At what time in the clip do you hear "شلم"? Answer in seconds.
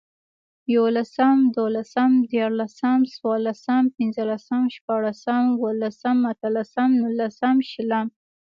7.71-8.07